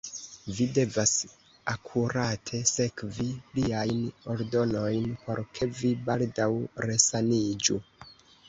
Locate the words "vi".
0.59-0.65, 5.83-5.95